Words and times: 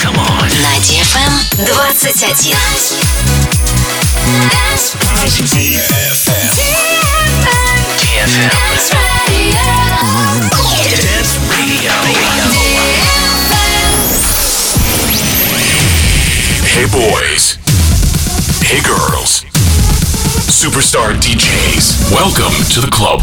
Come 0.00 0.16
on. 0.18 0.48
На 0.62 0.76
DFM 0.80 1.32
21. 1.56 1.84
DFM. 8.00 8.50
Dance 11.00 11.38
Radio. 11.50 11.92
Hey 16.66 16.86
boys. 16.90 17.58
Hey 18.62 18.80
girls. 18.82 19.44
Superstar 20.50 21.14
DJs. 21.20 22.10
Welcome 22.10 22.54
to 22.70 22.80
the 22.80 22.90
club. 22.90 23.22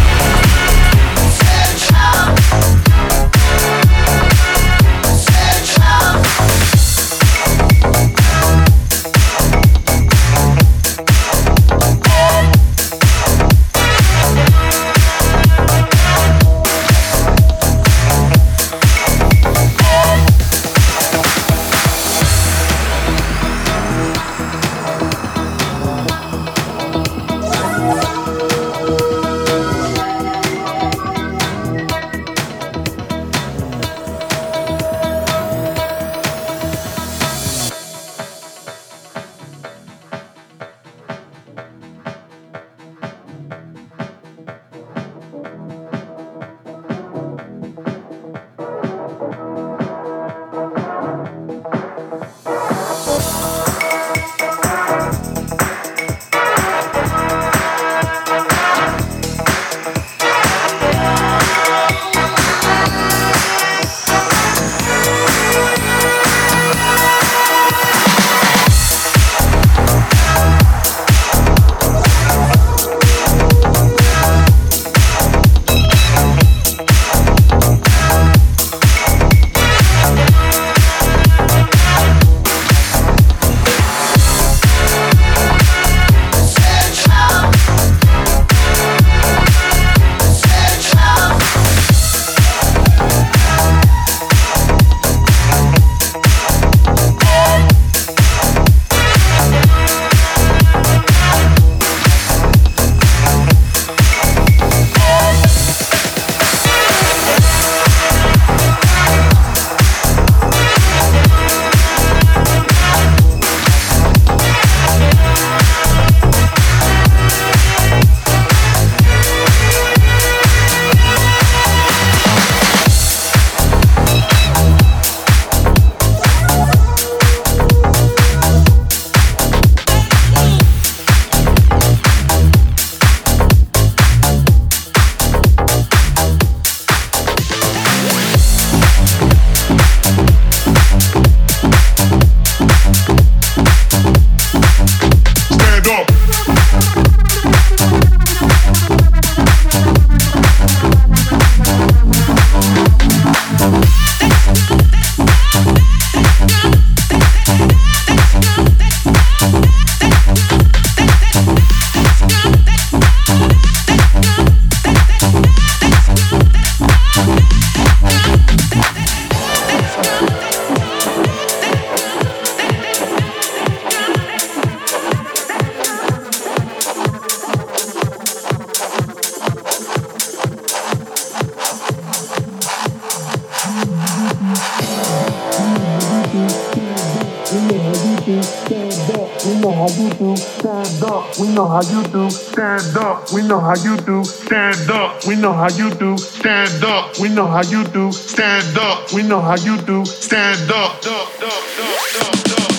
Do. 190.21 190.35
Stand 190.37 191.03
up. 191.03 191.39
We 191.39 191.47
know 191.47 191.67
how 191.67 191.81
you 191.81 192.03
do. 192.07 192.29
Stand 192.29 192.97
up. 192.97 193.31
We 193.33 193.41
know 193.41 193.59
how 193.59 193.75
you 193.75 193.97
do. 193.97 194.23
Stand 194.23 194.89
up. 194.89 195.25
We 195.25 195.35
know 195.35 195.53
how 195.53 195.69
you 195.69 195.89
do. 195.95 196.17
Stand 196.17 196.83
up. 196.83 197.17
We 197.19 197.29
know 197.29 197.47
how 197.47 197.63
you 197.63 197.83
do. 197.85 198.11
Stand 198.11 198.77
up. 198.77 199.11
We 199.13 199.23
know 199.23 199.41
how 199.41 199.55
you 199.55 199.77
do. 199.81 200.05
Stand 200.05 200.71
up. 200.71 201.01
Stand 201.01 202.70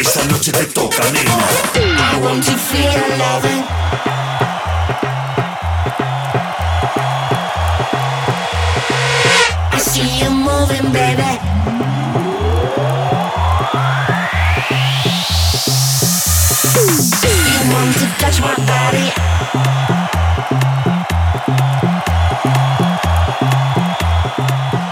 Esta 0.00 0.24
noche 0.24 0.52
te 0.52 0.64
toca, 0.66 1.02
nena. 1.10 1.36
I 1.74 2.20
want 2.22 2.44
to 2.44 2.56
feel 2.56 2.92
your 2.92 3.16
loving. 3.18 3.64
I 9.72 9.78
see 9.78 10.20
you 10.20 10.30
moving, 10.30 10.92
baby. 10.92 11.38
You 17.52 17.72
want 17.72 17.94
to 17.96 18.06
touch 18.18 18.40
my 18.40 18.54
body? 18.66 19.12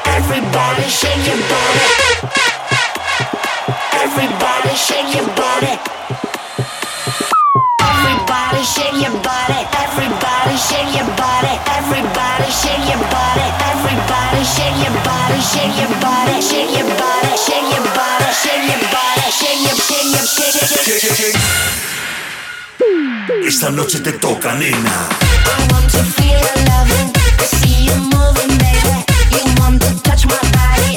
Everybody, 0.07 0.83
shake 0.89 1.27
your 1.27 1.37
body 1.49 2.08
shake 4.79 5.11
your 5.15 5.27
body. 5.35 5.75
Everybody 7.83 8.63
shake 8.63 8.95
your 9.03 9.15
body. 9.27 9.61
Everybody 9.83 10.55
shake 10.57 10.95
your 10.95 11.09
body. 11.19 11.55
Everybody 11.79 12.49
shake 12.61 12.87
your 12.87 13.03
body. 13.11 13.47
Everybody 13.71 14.43
shake 14.55 14.79
your 14.83 14.95
body. 15.03 15.39
Shake 15.51 15.75
your 15.79 15.91
body. 16.01 16.39
Shake 16.47 16.71
your 16.79 16.87
body. 16.99 17.35
Shake 17.43 17.69
your 17.75 17.85
body. 17.97 18.31
Shake 18.39 18.65
your. 18.71 18.79
Shake 19.39 19.61
your 19.65 19.77
shake 19.77 20.11
your 20.15 20.27
shake 20.27 20.87
your 20.87 20.99
shake 20.99 21.19
your. 21.19 21.33
Esta 23.47 23.69
noche 23.71 23.99
te 24.01 24.13
toca, 24.13 24.53
nena. 24.55 25.09
I 25.11 25.13
want 25.73 25.91
to 25.91 26.03
feel 26.17 26.39
your 26.39 26.59
loving. 26.71 27.11
I 27.15 27.17
see 27.45 27.85
you 27.89 27.97
moving, 28.13 28.55
baby. 28.59 28.97
You 29.35 29.43
want 29.61 29.77
to 29.83 29.91
touch 30.03 30.25
my 30.27 30.39
body. 30.53 30.93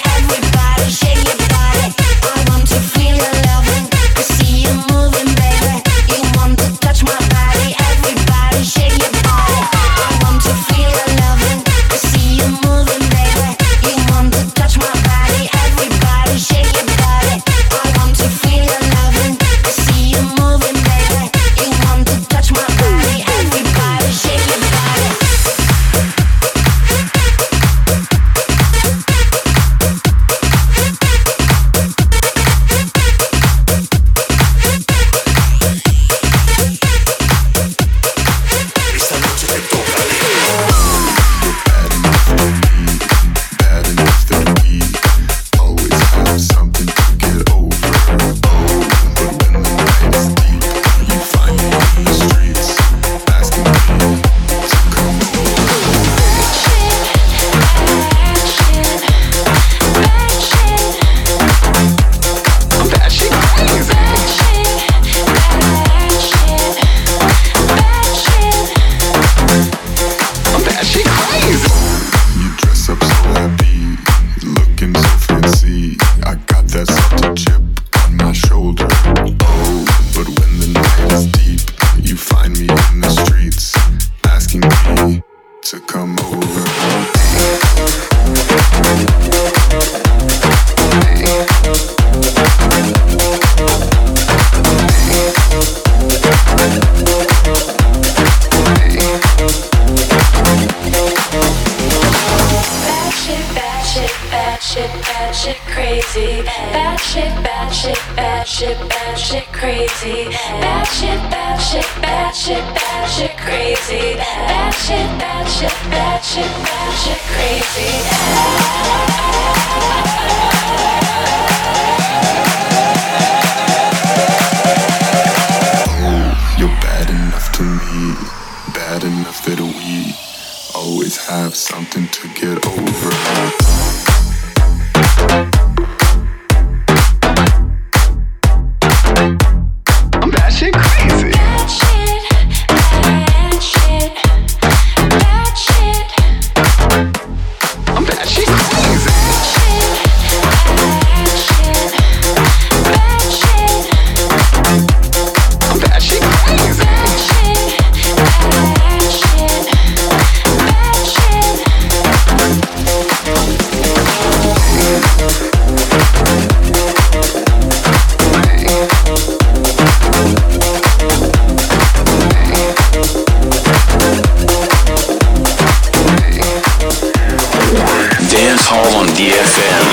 DFM. 179.22 179.91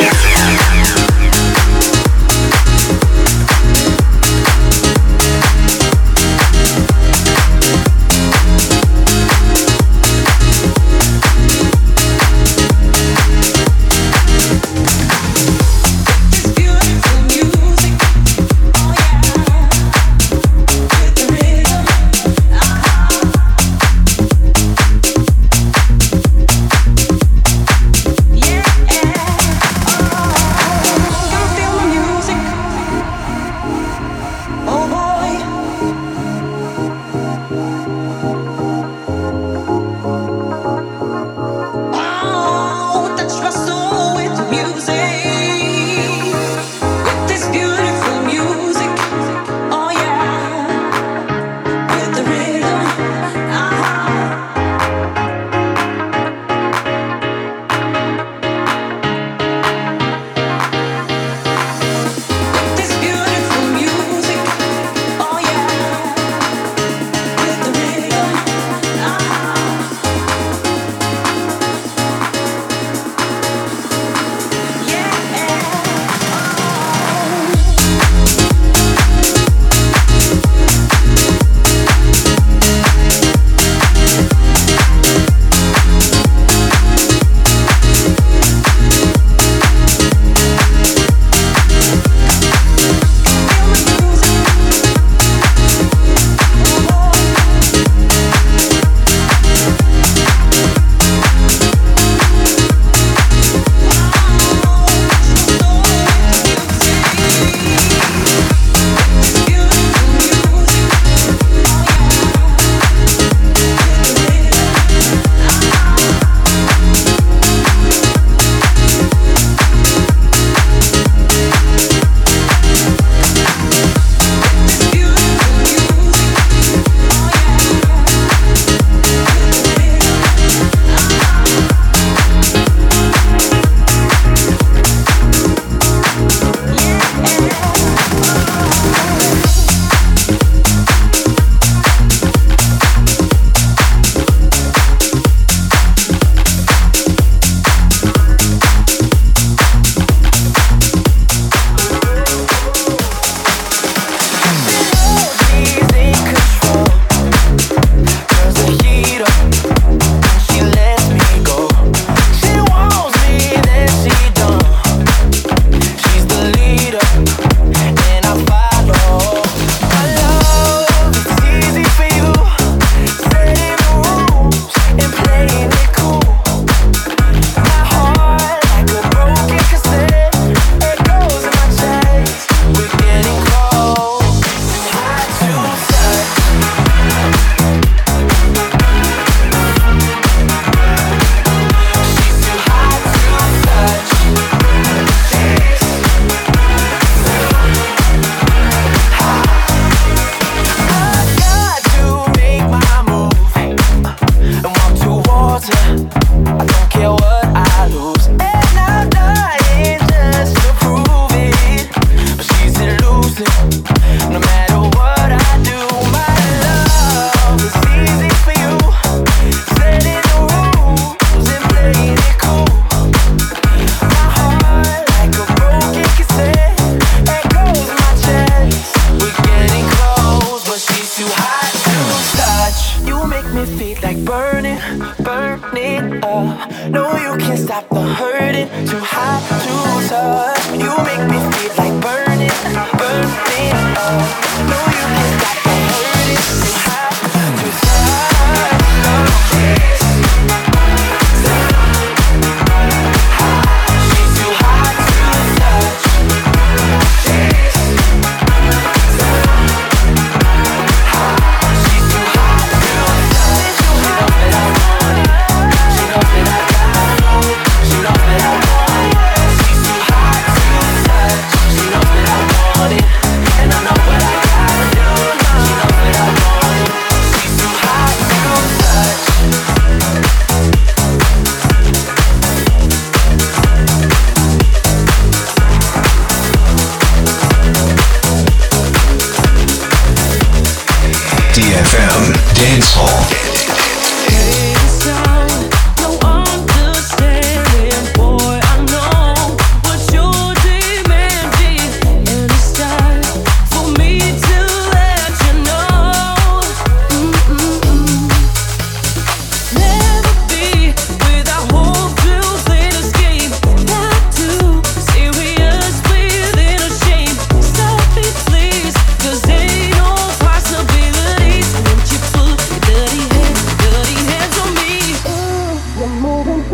No 214.33 214.41
matter 214.41 214.81
what 214.97 215.38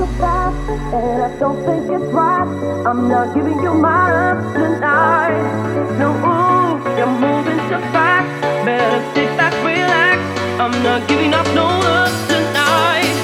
you 0.07 0.25
and 0.93 1.23
I 1.23 1.39
don't 1.39 1.65
think 1.65 1.91
it's 1.91 2.13
right. 2.13 2.47
I'm 2.87 3.09
not 3.09 3.35
giving 3.35 3.63
you 3.63 3.73
my 3.75 4.13
love 4.13 4.55
tonight. 4.55 5.33
No, 5.99 6.13
ooh, 6.13 6.97
you're 6.99 7.07
moving 7.07 7.59
too 7.69 7.81
fast. 7.93 8.29
Better 8.67 9.01
sit 9.15 9.37
back, 9.37 9.55
relax. 9.65 10.21
I'm 10.61 10.75
not 10.83 11.09
giving 11.09 11.33
up 11.33 11.47
no 11.55 11.65
love 11.65 12.13
tonight. 12.29 13.15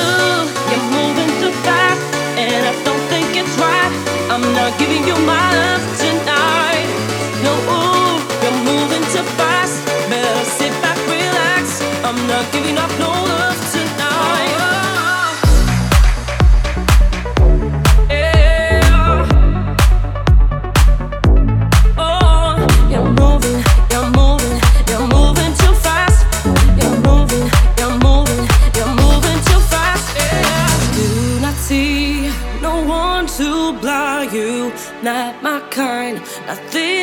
Ooh, 0.00 0.42
you're 0.70 0.88
moving 0.96 1.30
fast, 1.64 2.02
and 2.38 2.66
I 2.66 2.72
don't 2.84 3.04
think 3.12 3.36
it's 3.36 3.54
right. 3.58 3.92
I'm 4.32 4.44
not 4.54 4.78
giving 4.78 5.06
you 5.06 5.16
my 5.26 5.52
love 5.54 5.82
tonight. 5.98 6.09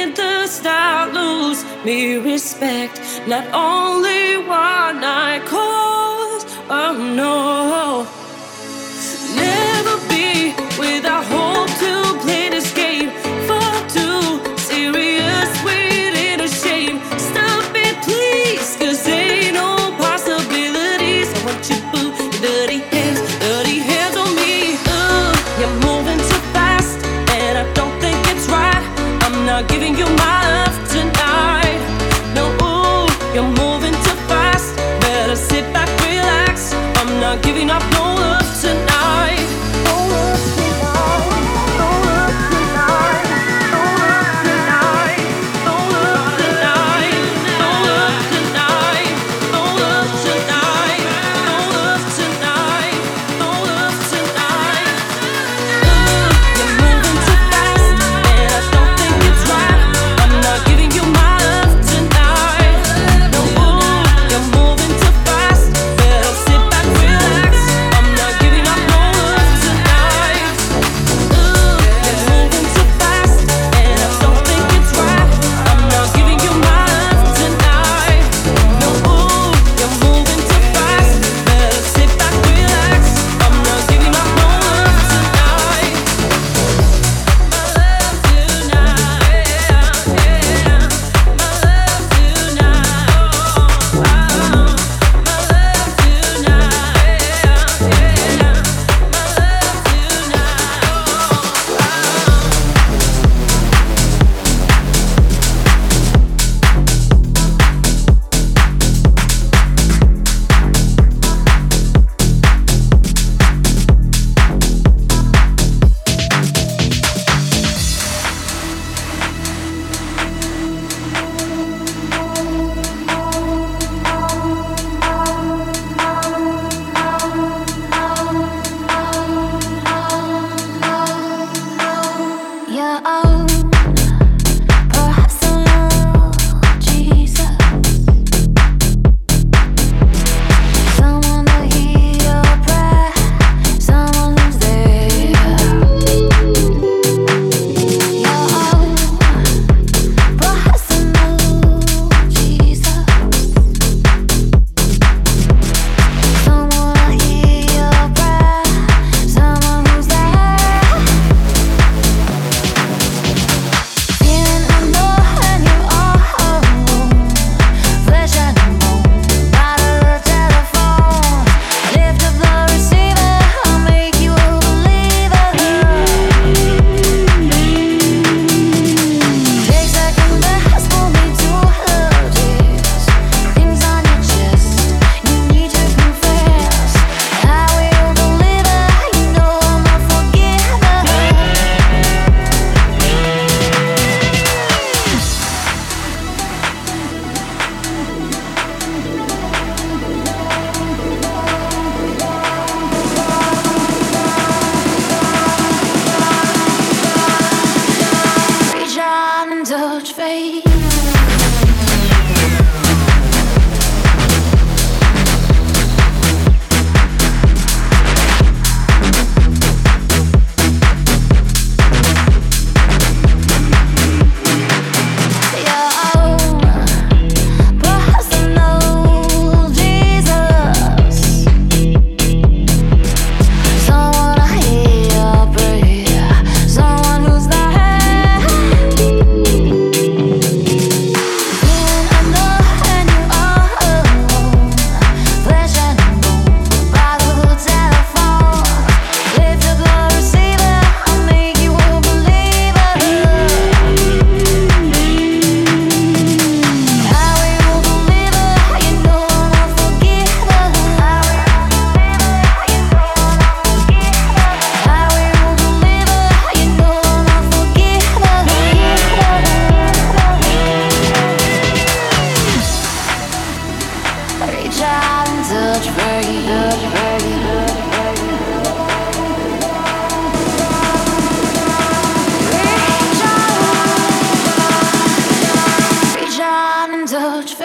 let 0.07 0.15
the 0.15 0.47
star 0.47 1.11
lose 1.11 1.65
me 1.83 2.15
respect. 2.17 3.01
Not 3.27 3.45
only 3.53 4.37
one 4.37 5.03
I 5.03 5.39
cause, 5.45 6.45
oh 6.69 6.93
no. 7.15 8.05
Never 9.35 9.97
be 10.09 10.53
without 10.79 11.25
hope. 11.25 11.56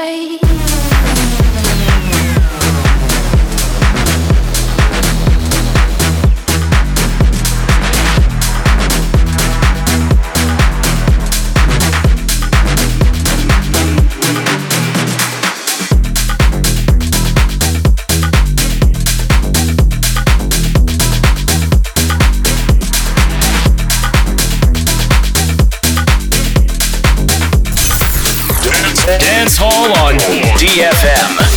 away. 0.03 0.42
DFM. 31.03 31.52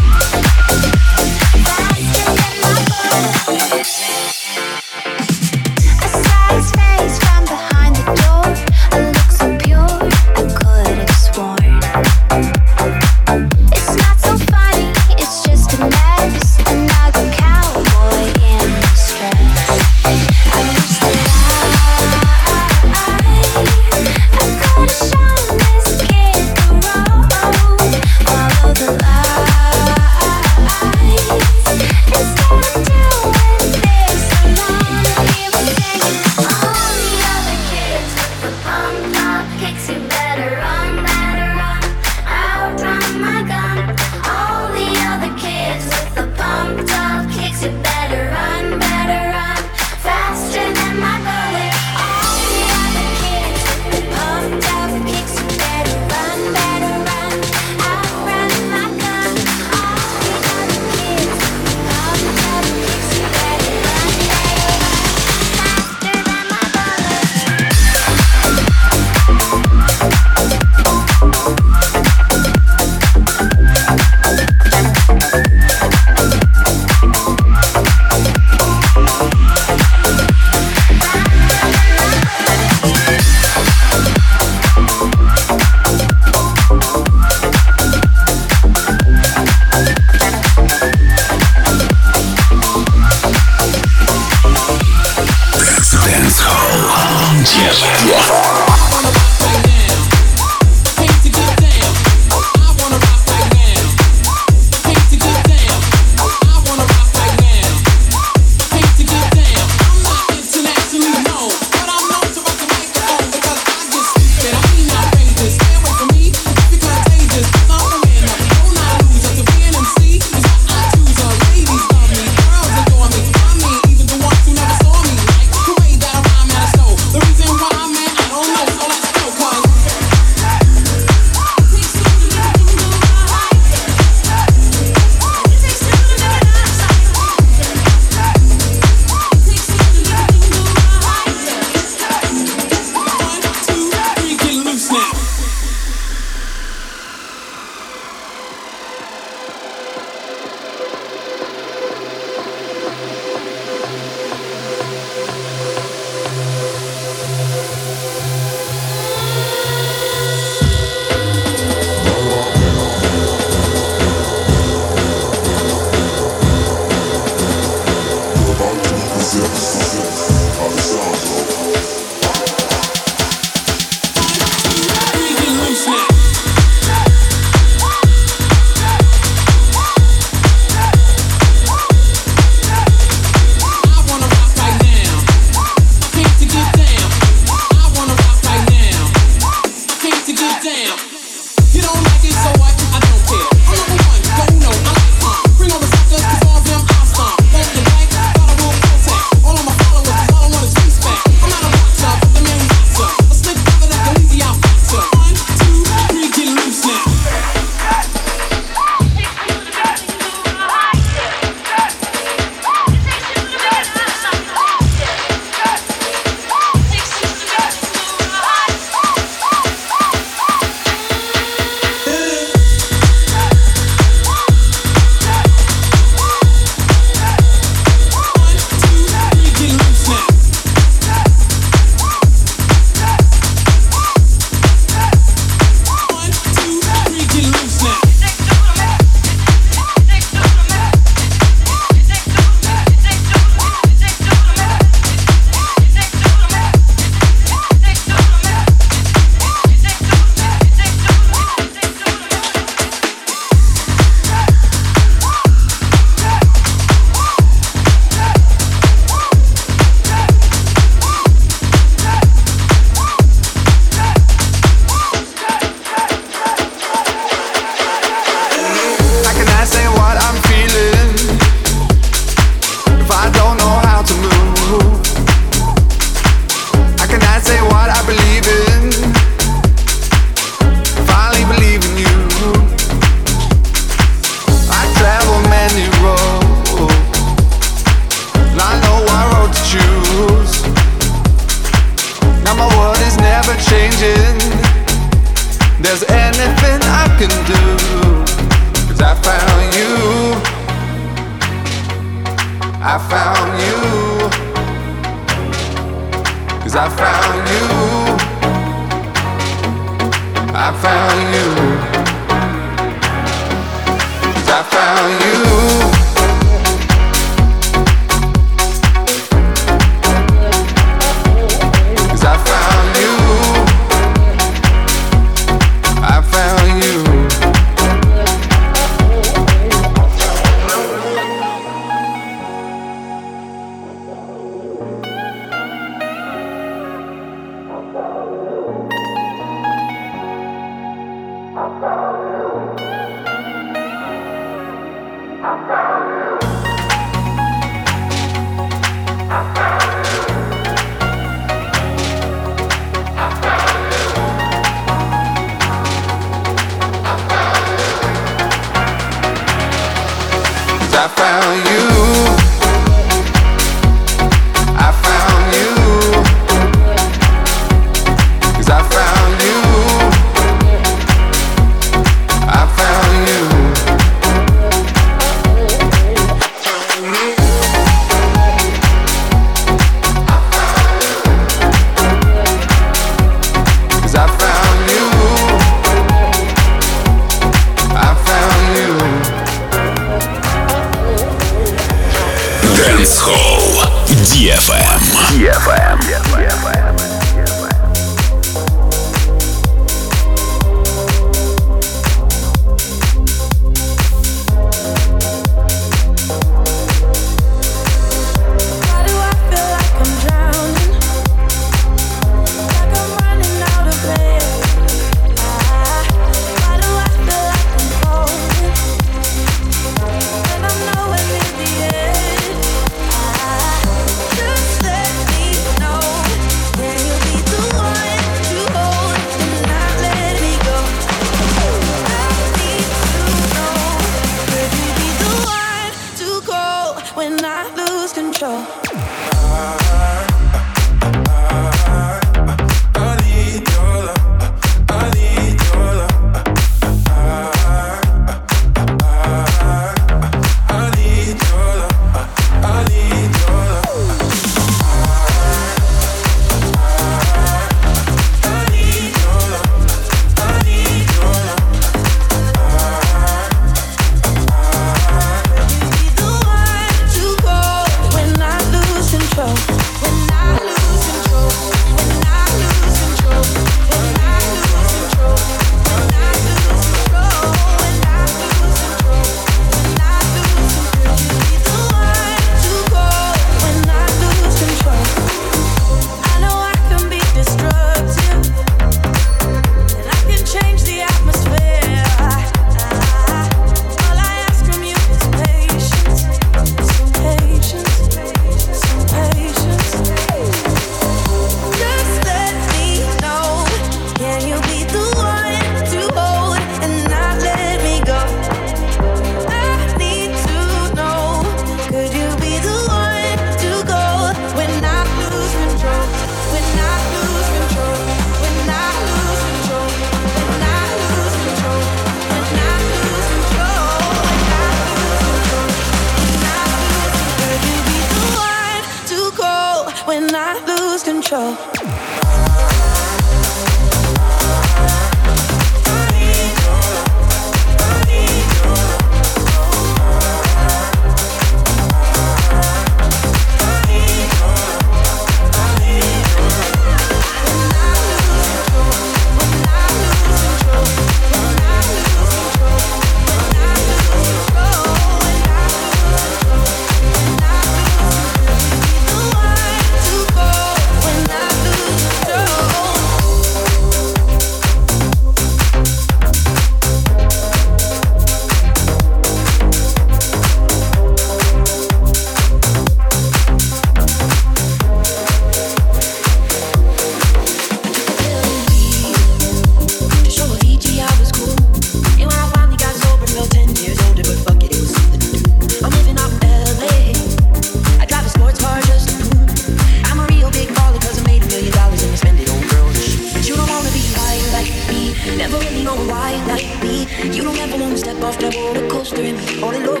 Only 599.63 599.79
look 599.83 600.00